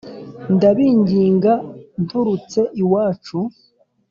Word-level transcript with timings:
Ndabinginga 0.55 1.53
nturutse 2.03 2.59
iwacu 2.83 3.37